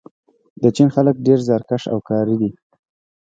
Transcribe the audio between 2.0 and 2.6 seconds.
کاري دي.